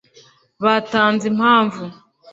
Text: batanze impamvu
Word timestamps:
batanze 0.63 1.23
impamvu 1.31 1.83